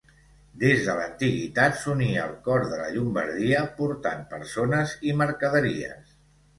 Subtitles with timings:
[0.61, 6.21] Des de l'antiguitat s'unia el cor de la Llombardia, portant persones i mercaderies.